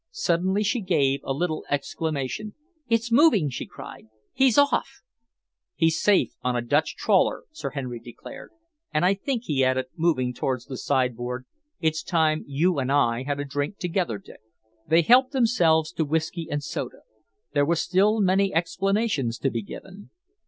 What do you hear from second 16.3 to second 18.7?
and soda. There were still many